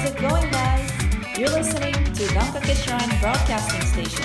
[0.00, 0.90] How's it going, guys?
[1.38, 4.24] You're listening to Gankake Shrine Broadcasting Station.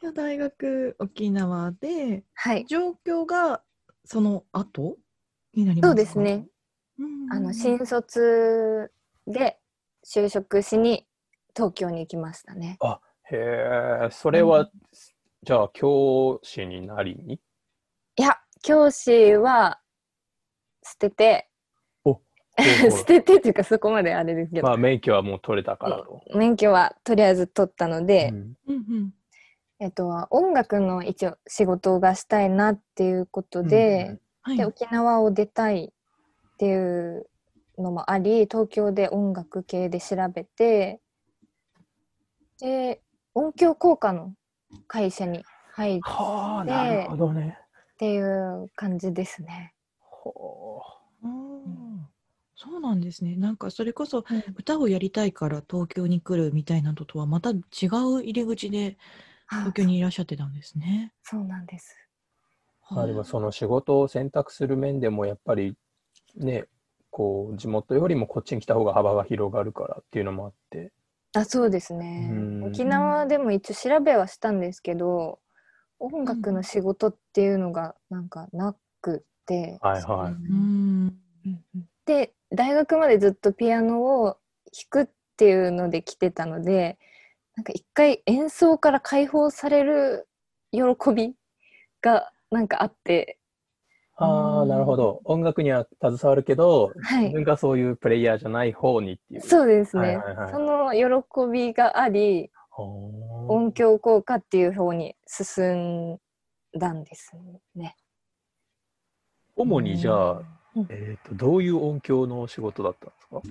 [0.00, 2.64] いや大学沖縄ではい。
[2.66, 3.62] 状況が
[4.06, 4.96] その後
[5.52, 5.88] になりますか？
[5.88, 6.46] そうですね。
[6.98, 8.90] うんあの、新卒
[9.26, 9.58] で
[10.06, 11.06] 就職しに
[11.54, 12.78] 東京に行きましたね。
[13.30, 14.70] へえ、それは、
[15.42, 17.34] じゃあ教師になりに？
[17.34, 19.78] いや、教師は
[20.82, 21.51] 捨てて、お
[22.58, 26.22] 捨ててっていうかそこまであれですけど、まあ免許はもう取れたからと。
[26.34, 28.56] 免許はとりあえず取ったので、うん。
[28.68, 29.14] うんうん。
[29.78, 34.56] えっと、音楽の一応仕事がしたいなっていうことで、はい。
[34.56, 37.26] で沖縄を出たいっていう
[37.78, 41.00] のもあり東京で音楽系で調べて
[42.60, 43.00] で
[43.34, 44.34] 音響効果の
[44.86, 45.42] 会社に
[45.74, 47.58] 入っはあ、でなるほどね。
[47.98, 49.74] ていう感じですね。
[50.00, 50.82] ほ
[51.24, 51.91] あー
[52.62, 53.34] そうなんですね。
[53.34, 54.42] なんかそれこそうん。
[54.56, 58.96] 歌をやりたいから東京に来るみたいなのとはまた違う入り口で
[59.48, 61.12] 東京にいらっしゃってたんですね。
[61.24, 61.96] そうなんです。
[62.92, 65.74] うまあでもその仕事を選択する面でもやっぱり
[66.36, 66.66] ね、
[67.10, 70.92] こう地元よりもこっちに来た方が幅が広がるからっていうのもあって。
[71.34, 72.28] あそうですね。
[72.30, 72.66] うん。
[72.66, 75.40] 沖縄でも一応調べはしたんですけど
[75.98, 80.32] 音楽の仕事っていうのがなんかなくて、はいはい。
[80.32, 81.12] うん。
[82.04, 84.36] で大学までずっとピアノを
[84.90, 86.98] 弾くっていうので来てたので
[87.56, 90.28] なんか一回演奏から解放される
[90.70, 90.80] 喜
[91.14, 91.34] び
[92.00, 93.38] がなんかあって。
[94.16, 95.20] ああ、なるほど。
[95.24, 97.24] 音楽には携わるけど、はい。
[97.24, 99.40] 自分がそういうプレイヤーじゃない方にっていう。
[99.40, 100.52] そうですね、はいはいはい。
[100.52, 102.50] その喜びがあり
[103.48, 105.64] 音響効果っていう方に進
[106.14, 106.18] ん
[106.78, 107.32] だんです
[107.74, 107.96] ね。
[109.56, 110.42] 主にじゃあ
[110.74, 113.42] うん、えっと、どういう音響の仕事だったんですか？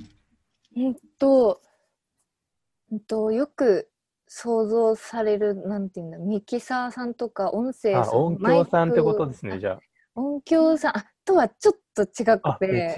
[0.75, 1.61] うんと、
[2.91, 3.89] うんと、よく
[4.27, 9.79] 想像される、なんていうんだ、ミキサーさんとか音声あ、さん、音響さんってことですね、じゃ
[10.15, 12.39] 音響さん、あとはちょっと違あ。
[12.43, 12.95] あ、くて、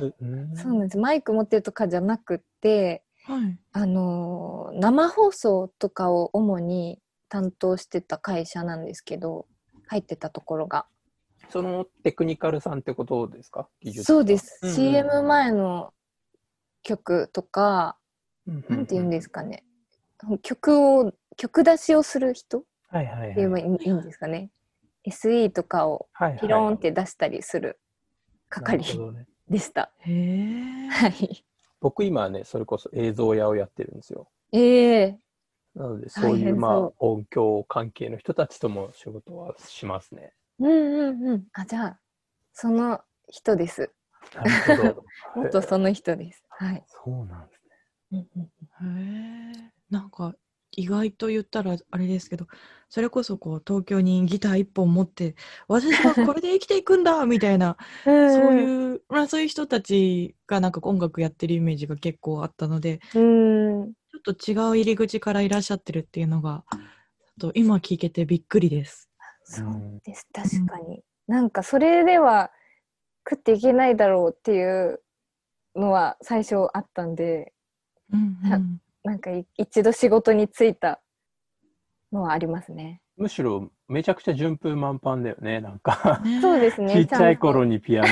[0.55, 0.97] そうなんです。
[0.97, 9.47] マイク持ってるとかじゃなくて、はいあのー生放送とかを主に担当してた会社なんですけど、
[9.87, 10.85] 入ってたところが。
[11.53, 13.69] そのテクニカルさんってことですか？
[13.79, 14.59] 技術そうです。
[14.63, 15.93] うんうん CM 前の
[16.81, 17.95] 曲とか、
[18.47, 19.63] うんなんて言うんでですかね。
[20.41, 23.29] 曲を、曲出しをする人っはいはいはい。
[23.29, 24.49] て言えばいいいいんですかね。
[25.07, 27.79] SE とかをはいはいピローンって出したりする
[28.49, 28.83] 係
[29.47, 29.91] でした。
[29.99, 30.87] へえ。
[30.89, 31.45] はい。
[31.79, 34.27] 僕今ね、それこそ映像屋をやってるんですよ。
[34.53, 35.19] ええ
[35.75, 40.33] なので、そういうまあ、音響関係の人たちとも仕事はしますね。
[40.59, 41.43] うんうんうん。
[41.53, 41.99] あ、じゃあ、
[42.53, 43.91] その人です。
[44.35, 45.05] なるほど。
[45.35, 46.43] もっとその人です。
[46.49, 46.83] はい。
[46.87, 47.61] そうなんです
[48.13, 48.27] ね。
[48.35, 49.71] うんうんへえ。
[49.89, 50.35] なんか
[50.75, 52.47] 意外と言ったらあれですけど、
[52.89, 55.35] それこそこう東京にギター一本持って、
[55.67, 57.77] 私はこれで生きていくんだみたいな、
[58.35, 58.59] そうう。
[58.59, 63.93] いう、まあそういう人たちがなんか音楽やってるイメージが結構あったので、うん。
[64.11, 66.63] ちょっと違う入り口からいらっしゃってるっていうのが、
[67.39, 69.09] と今聞けてびっくりです。
[69.53, 70.27] そうです。
[70.33, 71.03] 確かに。
[71.27, 72.51] なんかそれでは
[73.29, 75.01] 食っていけないだろうっていう
[75.75, 77.53] のは最初あったんで、
[78.11, 81.01] うんうんなんかい一度仕事に就いた
[82.13, 83.01] のはありますね。
[83.17, 86.21] むしろ、めちゃくちゃ順風満帆だよね、なんか。
[86.23, 86.93] ね そうですね。
[86.95, 87.71] ちっちゃい頃に。
[87.71, 88.07] にピアノ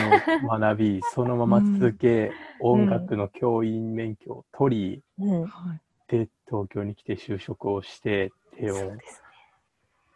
[0.53, 5.45] を学び、そのまま続け、音楽の教員免許を取り、うん。
[5.45, 5.81] はい
[6.11, 9.23] で、東京に来て就職をしてっていうそうです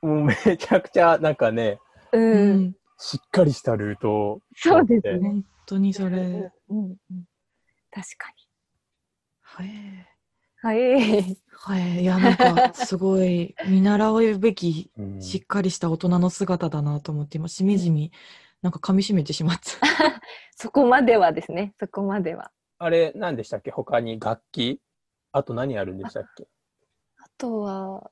[0.06, 1.80] もうめちゃくちゃなんかね、ね。
[2.14, 2.58] ううん。
[2.68, 5.30] ん、しっかりしたルートをそうですね。
[5.30, 6.18] 本当にそれ。
[6.18, 7.24] うんうんうん。
[7.92, 8.32] 確か
[9.42, 9.68] はい。
[9.68, 10.06] に。
[10.58, 11.38] はい。
[11.52, 12.02] はい。
[12.02, 18.12] いや、なんか、すごい、見習うべき、うんしっかりした大人の姿だなと思って、今、しみじみ、
[18.62, 19.62] なんか噛み締めてしまった。
[20.58, 21.74] そこまではですね。
[21.80, 22.52] そこまでは。
[22.78, 23.72] あれ、何でしたっけ？
[23.72, 24.82] 他に楽器？
[25.32, 26.48] あと何あるんでしたっけ？
[27.18, 28.12] あとは、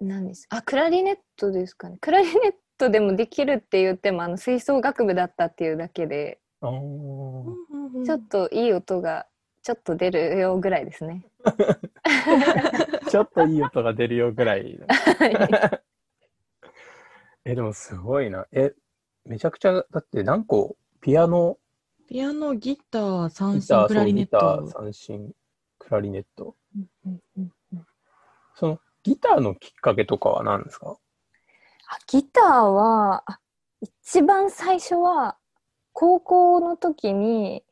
[0.00, 0.46] 何です？
[0.50, 1.98] あ、クラリネットですかね。
[2.00, 7.56] クラリネットでもできるって言っても、あの吹奏楽部だったっていうだけで、ちょ
[8.16, 9.26] っといい音が
[9.62, 11.24] ちょっと出るよぐらいですね。
[13.08, 14.78] ちょっといい音が出るよぐらい。
[15.18, 15.82] はい
[17.44, 18.46] え、でもすごいな。
[18.52, 18.74] え、
[19.24, 20.76] めちゃくちゃ、だって何個？
[21.00, 21.58] ピアノ、
[22.08, 24.82] ピアノ、ギター、三振、クラリネッそうギタート。
[24.82, 25.32] 三振、
[25.78, 26.56] クラリネット。
[26.74, 27.52] うんうんうん
[28.58, 30.96] そのギターのきっかけとかは何ですか？
[31.88, 33.38] あギターはあ
[33.80, 35.36] 一番最初は
[35.92, 37.62] 高校の時に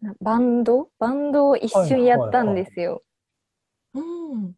[0.00, 0.88] なバンド？
[0.98, 3.02] バンドを一瞬やったんですよ。
[3.94, 4.52] うん。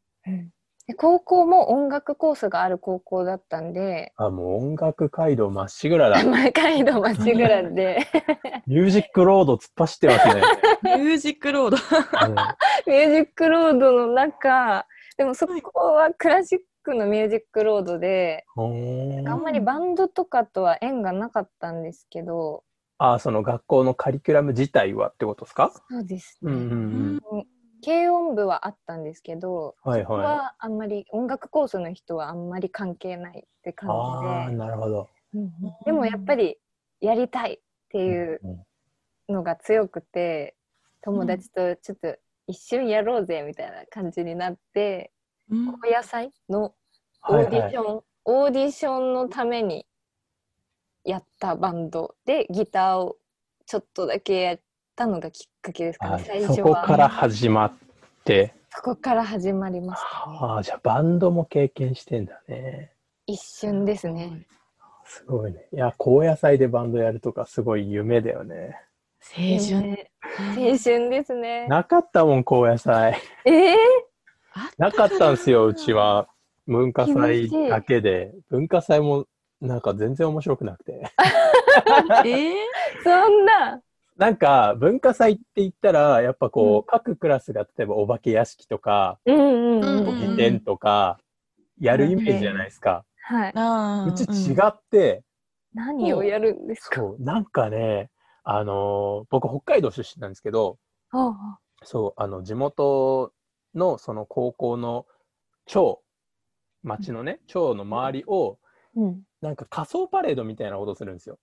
[0.87, 6.23] で高校も音楽コースがある高校だったんで、あ、もう音楽街道まっしぐらだ。
[6.25, 8.07] 前 街道まちぐらで、
[8.67, 10.43] ミュージックロード突っ走ってますね。
[10.83, 11.77] ミュージックロード。
[11.77, 12.35] うん
[12.87, 18.45] ミュージックロードの中、でもそこはクラシックのミュージックロードで、
[19.27, 22.65] あんまりバンドとかとは縁がなかったんですけど、
[22.99, 25.73] あ、その学校のカリキュラム自体はってことですか？
[25.91, 26.51] そうですね。
[26.51, 27.47] うんうんうん。
[27.85, 30.05] 軽音部はあったんですけど、そこはい。
[30.05, 30.41] はい。
[30.41, 35.11] はあんまり音楽コースの人はあんまり関係ないってあ感あ、じで、なるほど。
[35.85, 36.59] でもやっぱり
[37.01, 38.65] やりたいっていううん。
[39.29, 40.57] のが強くて、
[41.03, 42.17] 友達とちょっと
[42.47, 45.13] 一緒にやろうぜみたいな感じになって、
[45.51, 46.75] うん高野菜の
[47.29, 48.05] オはいーディション、はい。
[48.27, 49.87] オーディションのために
[51.05, 53.17] やったバンドでギターを
[53.67, 54.61] ちょっとだけやっ
[54.97, 56.83] たのがきっかけですかあね、最初そこは。
[56.85, 57.73] から始まっ
[58.25, 60.39] て、そこから始まりましたね。
[60.41, 62.93] ああ、じゃあバンドも経験してんだね。
[63.27, 64.47] 一瞬ですね。
[65.07, 65.69] すごいね。
[65.73, 68.81] いや、高野菜でバンドやるとかすごい夢だよね。
[69.37, 69.81] 青春。
[69.91, 70.11] ね
[70.57, 71.67] 青春ですね。
[71.69, 73.21] なかったもん、高野菜。
[73.45, 73.77] えー、
[74.55, 76.29] あなかったんですよ、うちは。
[76.67, 78.33] 文化祭だけで。
[78.51, 79.27] 文化祭も
[79.61, 80.93] なんか全然面白くなくて。
[82.25, 82.55] えー？
[83.03, 83.81] そんな。
[84.17, 89.41] なんか文化祭って言ったら、やっぱこう、うん各クラスが例えばお化け屋敷とか、うんう
[89.81, 89.85] ん
[90.39, 91.19] うんとか、
[91.81, 93.05] やるイメージじゃないですか。
[93.23, 94.09] はい。
[94.09, 95.23] うち違って、
[95.75, 97.01] 何をやるんですか？
[97.01, 98.11] そう、なんかね、
[98.45, 100.79] あのー僕北海道出身なんですけど、
[101.11, 103.33] あそう、あの、地元
[103.75, 105.07] のその高校の
[105.67, 106.03] 町、
[106.83, 108.59] 町のね、町の周りを、
[108.97, 109.23] うん。
[109.41, 111.39] なんか仮装パレードみたいなことするんですよ。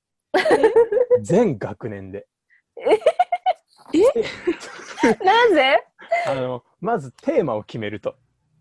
[1.21, 2.27] 全学年で。
[5.23, 5.85] なぜ。
[6.27, 8.15] あの、まずテーマを決めると。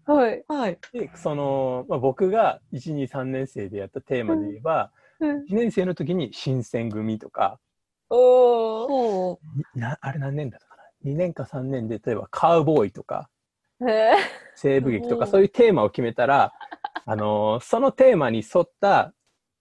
[0.06, 0.44] はい。
[0.48, 0.78] はい。
[0.93, 5.44] で、その、まあ、僕が1、2、3年生でやったテーマで言えば、うん。
[5.44, 7.60] 1年生の時に新選組とか、
[8.10, 8.88] おお。
[9.36, 9.40] ほ
[9.74, 13.28] なあれ何年だったかな ?2 年か3年で、例えばカウボーイとか、
[13.88, 14.12] へ
[14.54, 16.52] 西部劇とか、うんそういうテーマを決めたら、
[17.06, 19.14] あのーそのテーマに沿った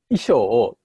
[0.09, 0.77] 衣装を、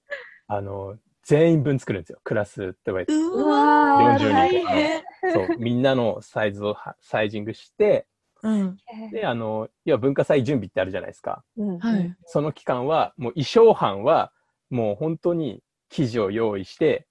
[0.46, 0.96] あのー
[1.26, 2.20] 全員分作るんですよ。
[2.22, 3.14] クラスって言われて。
[3.14, 5.02] ううわわー40人大変。
[5.32, 8.06] そう、みんなのサイズをはサイジングして、
[8.42, 8.76] うん。
[9.10, 11.42] で、あのー要は文化祭準備ってあるじゃないですか。
[11.56, 12.14] うんはい。
[12.26, 14.32] その期間は、もう衣装班は、
[14.68, 17.06] もう本当に生地を用意して、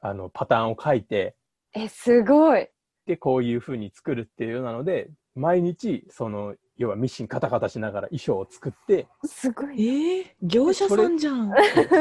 [0.00, 1.36] あの、パターンを書いて、
[1.72, 2.68] え、すごい。
[3.06, 9.86] で、こういう風に作るっていうようなので、毎日、その、要はミシンカタカタしながら衣装を作って、すごい。
[9.86, 11.52] えー、業者さんじゃん。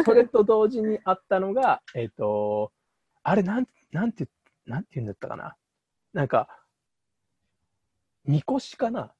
[0.06, 2.72] それと同時にあったのが、えっ、と、
[3.24, 4.28] あれ、なん、なんて、
[4.66, 5.56] なんて言うんだったかな。
[6.14, 6.48] なんか、
[8.26, 9.14] みこしかな。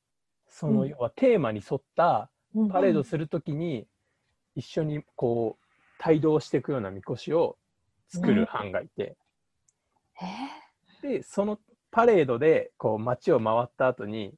[0.48, 2.32] その、うん要はテーマに沿った
[2.72, 3.88] パレードうんするときに、
[4.56, 7.58] 一緒にこう、帯同していくようなみこしを
[8.10, 9.16] 作る班がいて、
[10.22, 11.60] えで、その
[11.92, 14.34] パレードで、こう、街を回った後に、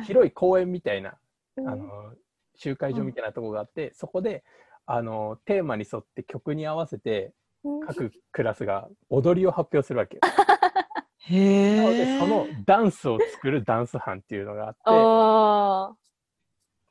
[0.00, 1.14] ー広い公園みたいな、
[1.56, 1.68] うん。
[1.68, 2.14] あの、
[2.54, 4.44] 集会所みたいなところがあって、そこで、
[4.86, 7.32] あの、テーマに沿って曲に合わせて、
[7.64, 7.86] うん。
[7.86, 10.20] 各クラスが踊りを発表するわけよ。
[11.24, 12.18] へなので、え。
[12.18, 15.92] そのダンスを作るダンス班っていうのがあって、あ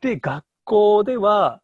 [0.02, 1.62] で、学校では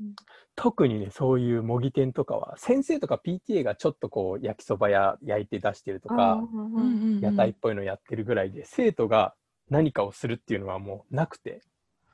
[0.00, 0.14] うん、
[0.56, 6.16] 特にね、そういう模擬店とかは、先生とか PTA がちょっとこう、焼きそばや焼いて出してるとあ。
[6.16, 6.84] か、うんうん
[7.16, 9.34] うん屋台っぽいのやってるぐらいで、生徒が
[9.70, 11.62] 何かをするっていうのはもうなくて、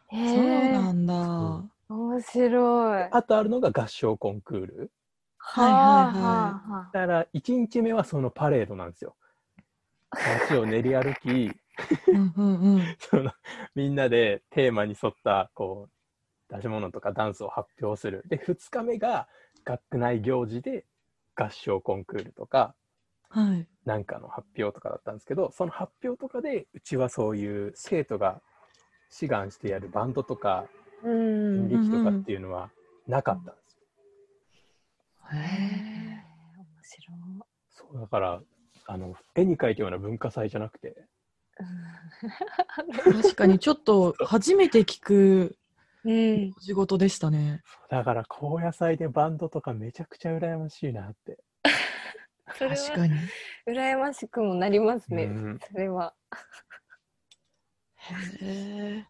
[0.09, 1.15] へそうえなんだ。
[1.15, 3.09] うんは面白い。
[3.11, 4.85] あとあるのが合唱コンクール。
[4.85, 4.89] い
[5.39, 5.83] はいは
[6.13, 9.17] はだから、1日目はそのパレードなんですよ。
[10.13, 11.51] 街を練り歩き、い。
[12.09, 12.83] うんうんうん。
[12.99, 13.33] その
[13.75, 15.93] みんなでテーマに沿ったこう
[16.51, 18.25] 出し物とかダンスを発表する。
[18.27, 19.29] で、2日目が
[19.65, 20.85] 学内行事で
[21.35, 22.75] 合唱コンクールとか、
[23.29, 23.67] はい。
[23.85, 28.43] なんかの発表とかだったんですけど、その発表とかで、うちはそういう生徒が
[29.09, 30.67] 志願してやるバンドとか
[31.03, 31.57] うん。
[31.57, 32.71] 演劇とかっていうのは
[33.07, 33.87] なかったんですよ。
[35.33, 35.45] へへえ。
[35.47, 36.25] え
[36.59, 37.19] 面白い。
[37.71, 38.43] そうだから、
[38.87, 41.07] あの、絵に描いたような文化祭じゃなくて、
[43.23, 45.59] 確かにちょっと初めて聞く
[46.05, 46.53] うん。
[46.61, 47.63] 仕事でしたね。
[47.91, 51.39] だから高野祭でバンドとかめちゃくちゃ羨ましいなって。
[52.59, 53.15] それは確かに。
[53.67, 55.25] 羨ましくもなりますね。
[55.25, 56.15] うんそれは。
[57.97, 59.07] へえ。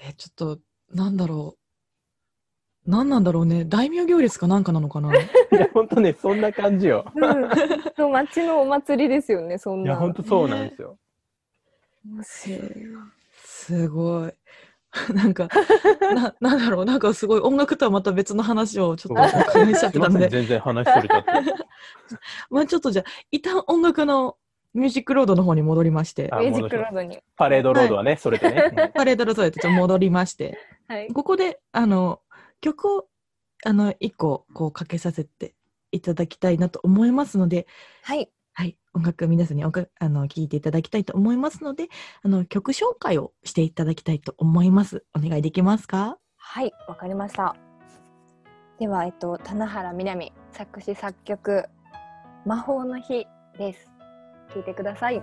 [0.00, 0.60] え、ちょっと、
[0.94, 2.90] なんだろう。
[2.90, 3.64] 何なんだろうね。
[3.64, 5.12] 大名行列かなんかなのかな。
[5.52, 7.04] いや、本当ね、そんな感じよ。
[7.14, 7.50] うん、
[7.96, 9.90] そう町のお祭りですよね、そんいな。
[9.90, 10.98] や、本当そうなんですよ。
[12.06, 12.60] 面白い
[13.34, 14.32] すごい。
[15.14, 15.48] なんか、
[16.14, 21.30] な、 なんだろう、なんかすごい音楽とはまた別の話をちょっとお伺いしちゃったので、全然話それちゃって。
[22.50, 24.36] まあちょっとじゃあ、一旦音楽の
[24.74, 27.18] ミュージックロードの方に戻りましてあ、ミュージックロードに。
[27.36, 28.92] パレードロードはね、それでね。
[28.94, 31.12] パレードロードへとちょっと戻りまして、はい。
[31.12, 32.20] ここで、あの、
[32.60, 33.06] 曲を、
[33.64, 35.54] あの、一個、こう、かけさせて
[35.90, 37.66] いただきたいなと思いますので、
[38.02, 38.30] はい。
[38.58, 41.86] はい、音楽皆さんにおかあの聞いていただきたいと思いますので、
[42.24, 45.04] あの曲紹介をしていただきたいと思います。
[45.16, 46.18] お願いできますか？
[46.36, 47.54] はい、わかりました。
[48.80, 51.66] では、えっと、棚原みなみ、作詞作曲、
[52.44, 53.92] 魔法の日です。
[54.52, 55.22] 聞いてください。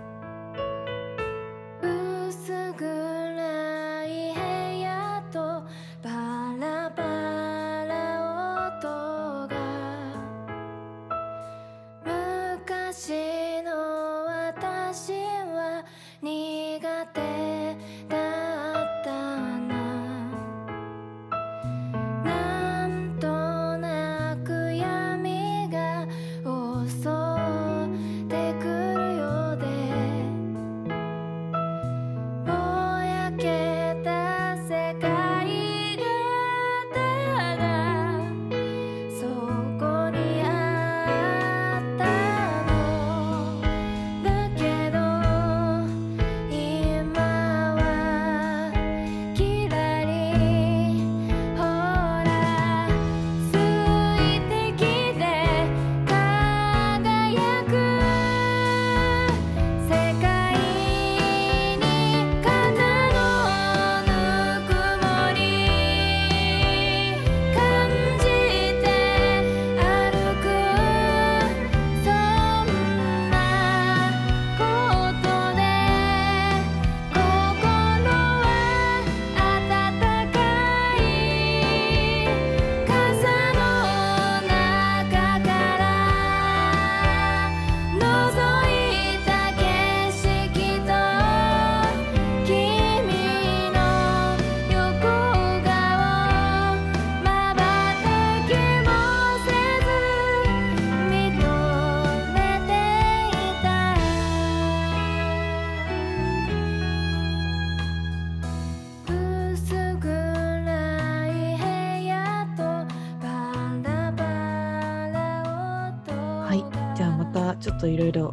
[117.76, 118.30] っといろいろ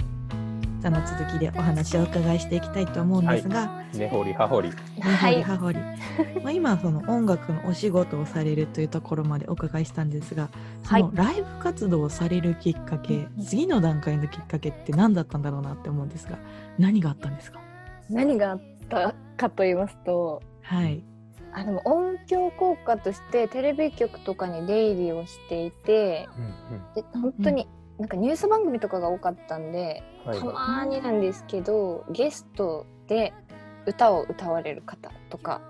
[0.85, 4.69] あの続きでお話をお伺いしていきたいと思うんですが、根掘り葉掘り。
[4.97, 5.79] 根掘り葉掘り。
[6.43, 10.50] まあ今その音楽のお仕事をされるというところまでお伺いしたんですが、
[10.83, 16.38] そのライブ活動をされるきっかけ、次の段階のきっかけって何だったんだろうなって思うんですが、
[16.77, 17.62] 何があったんですか？
[18.09, 21.01] 何があったかと言いますと、はい。
[21.53, 26.27] あでも音響効果としてテレビ局とかに出入りをしていて、
[26.93, 27.69] で本当に
[28.00, 33.33] なんかニュース番組とかが多かったんで、はいたまになんですけどゲストで
[33.85, 35.62] 歌を歌われる方とか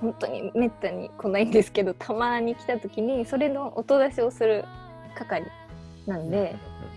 [0.00, 4.64] 本当にめったに来ないんですけどたまに来た時にそれの音出しをする
[5.16, 5.46] 係
[6.06, 6.56] なんで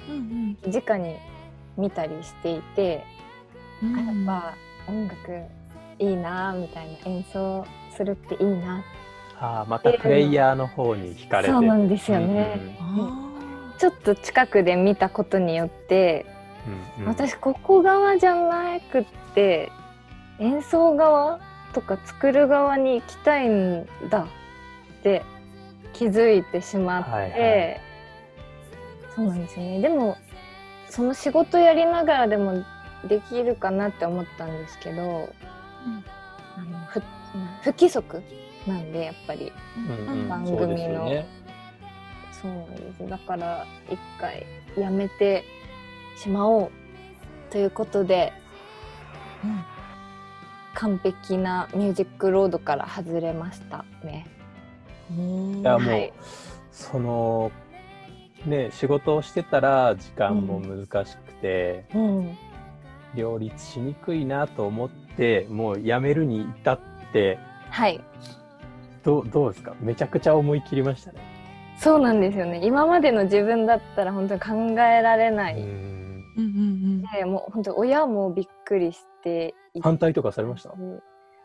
[0.10, 1.16] うん直に
[1.78, 3.04] 見たりしていて、
[3.82, 5.16] うんあやっぱ音楽
[6.00, 7.66] いいなみたいな演奏
[7.96, 8.84] するっていいな
[9.40, 11.50] ああ、またプレイヤーの方に惹かれて。
[11.50, 13.35] そうなんですよね、あ
[13.78, 16.26] ちょっと近くで見たことによって
[16.98, 17.10] うんうん。
[17.10, 19.72] 私ここ側じゃなくって
[20.40, 21.40] 演奏側
[21.74, 24.28] とか作る側に行きたいんだ
[25.00, 25.24] って
[25.94, 27.82] 気づいてしまって、はいはい。
[29.16, 29.82] そうなんですよね。
[29.82, 30.18] でも
[30.90, 32.64] その仕事やりながらでも
[33.08, 35.30] できるかなって思ったんですけど、
[36.58, 37.02] あのふ
[37.62, 38.22] 不規則
[38.66, 39.52] なんでやっぱり。
[39.78, 40.30] うんうん。
[40.30, 41.10] 番組の
[42.42, 44.46] そうなんですだから一回
[44.78, 45.44] やめて
[46.18, 46.72] しまおう
[47.50, 48.34] ということで
[49.44, 49.64] うん。
[50.74, 54.28] 完璧なミュージックロードから外れましたね。
[55.10, 56.14] うんいやもう、はい。
[56.70, 57.52] その
[58.46, 62.38] ね仕事をしてたら時間も難しくて、うん、
[63.16, 66.80] 両立しにくいなと思ってもう辞めるに至っ
[67.14, 67.40] て
[67.70, 68.02] はい。
[69.06, 69.76] どうどうですか？
[69.80, 71.20] めちゃくちゃ思い切りましたね。
[71.78, 72.62] そうなんですよね。
[72.64, 76.24] 今までの自分だったら本当に考えられない、うん。
[76.38, 79.82] うんうんでもう本当に親もびっくりしていて。
[79.82, 80.74] 反対とかされました？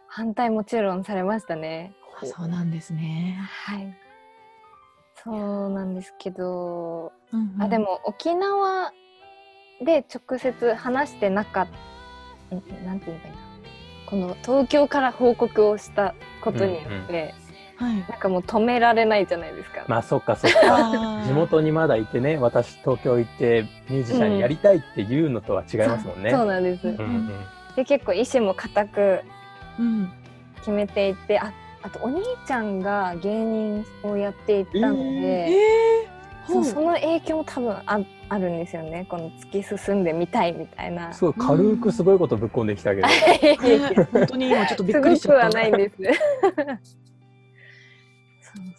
[0.09, 1.93] 反対もちろんされましたね。
[2.23, 2.29] うん。
[2.29, 3.39] そうなんですね。
[3.67, 3.97] はい。
[5.23, 7.63] そうなんですけど、うんうん。
[7.63, 8.93] あでも沖縄
[9.85, 11.69] で直接話してなかっ
[12.49, 13.41] たんなんて言えばいいんだ
[14.07, 17.35] この東京から報告をしたことによって、
[17.81, 19.85] はいなんかもう止められないじゃないですか。
[19.89, 21.25] まあそっかそっか。
[21.27, 26.31] 地元にまだいてね、私東京行ってミュージシャンやりたいっていうのとは違いますもんね。
[26.31, 26.87] そうなんです。
[26.87, 27.31] うんうん
[27.77, 29.21] で結構意志も固く
[29.79, 30.13] うん
[30.57, 41.13] 決めていてああとお兄ちゃんが芸人をやっていたのえで、ーそうその影響も多分ああるんですよねこの突き進んでみたいみたいな。
[41.13, 43.07] すごい軽くすごいことぶっこんできたけど。
[43.07, 45.47] ね本当に今ちょっとびっすくりしちゃった。
[45.47, 45.97] ごくはないんです。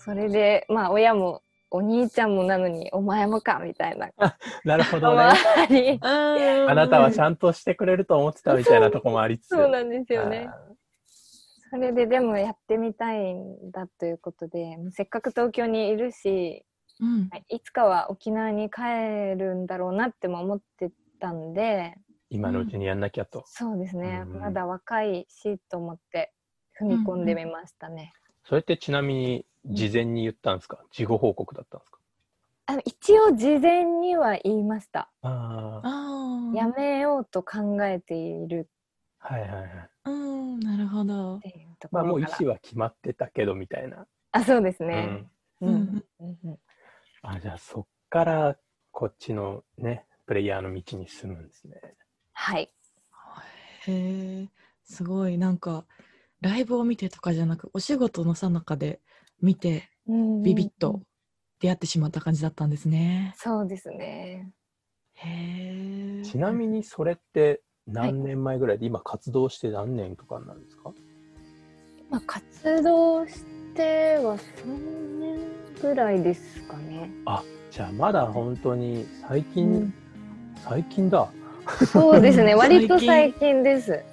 [0.03, 4.09] それでまあ親もお兄ちゃんもなのにお前もかみたいな
[4.65, 5.23] なるほどね。
[5.23, 9.49] あり、あ あなたはちんゃんとしてくれると思ってたみたいなとこもありつつ。
[9.55, 10.49] そうなんですよね。
[10.49, 10.71] あ
[11.71, 16.65] それででもやってみたいんだということでせっかく東京にいるし
[16.99, 20.91] うんいつかは沖縄に帰るんだろうなっても思って
[21.21, 21.95] たんで
[22.29, 23.43] 今のうちにやんなきゃと。
[23.45, 26.33] そうですね、うんまだ若いしと思って
[26.77, 28.11] 踏み込んでみましたね。
[28.43, 30.79] それってちなみに事前に言ったんですか？
[30.91, 31.99] 事後報告だったんですか？
[32.67, 35.09] あの一応事前には言いました。
[35.21, 36.51] ああ。
[36.55, 38.69] やめようと考えている
[39.19, 39.89] はいはいはい。
[40.05, 41.39] うんなるほど
[41.91, 42.03] まあ。
[42.03, 44.05] もう意思は決まってたけどみたいな。
[44.31, 45.25] あそうですね。
[45.61, 45.69] うん。
[45.69, 46.59] うんうんうんうん
[47.23, 48.57] あ、じゃあそっから
[48.91, 51.79] こっちのね、プレイヤーの道に進むんですね。
[52.33, 52.73] はい。
[53.87, 54.49] へえ
[54.83, 55.85] すごいなんか
[56.41, 58.99] ライブを見てとかじゃなくお仕事のさなかで
[59.41, 59.89] 見て
[60.43, 61.01] ビビッと
[61.59, 63.33] 出会ってしまった感じだったんですね。
[63.37, 64.51] そうですね。
[65.15, 66.23] へえ。
[66.23, 70.91] ちなみにそれって何年前ぐらいで、今活動して何年とかなんですか？
[72.09, 73.43] まあ活動し
[73.75, 75.39] ては3年
[75.81, 77.09] ぐらいですかね。
[77.71, 79.93] じゃあまだ本当に最近、うん
[80.63, 81.27] 最近だ。
[81.91, 82.53] そうですね。
[82.55, 84.03] 割と最近です。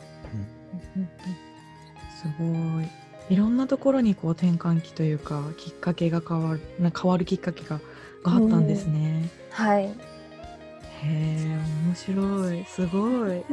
[2.22, 2.44] すご
[2.80, 3.07] い。
[3.30, 7.80] いろんなところにこう転換期というかきっかけが変わるな変わるきっかけが
[8.22, 9.28] があったんですね。
[9.50, 9.84] はい。
[9.84, 9.88] へ
[11.04, 13.44] え面白いすごい。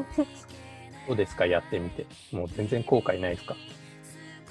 [1.07, 1.45] どうですか？
[1.45, 2.05] やってみて。
[2.31, 3.55] もう全然後悔ないですか？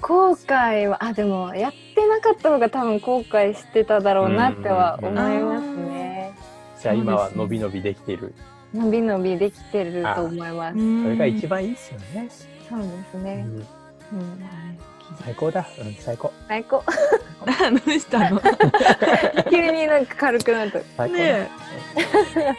[0.01, 6.33] 後悔はあでもやってなかった方が多分後悔してただろうなっては思いますね。
[6.79, 8.33] じゃあ今はそうですね伸び伸びできている。
[8.73, 10.77] 伸び伸びできてると思います。
[11.03, 12.29] それが一番番いいですよね。
[12.69, 13.35] そうですうね。
[13.43, 13.65] ん、うん、
[15.23, 15.65] 最高だ。
[15.79, 16.31] うん、最高。
[16.47, 16.83] 最高。
[17.45, 18.41] どうしたの？
[19.49, 20.79] 急になんか軽くなった。
[20.97, 21.23] 最高だ。
[21.23, 21.49] ね
[21.97, 22.53] え